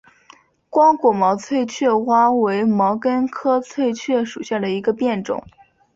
[0.67, 5.43] 光果毛翠雀花为毛茛科翠雀属下的一个变种。